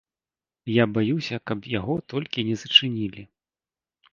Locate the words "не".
2.49-2.55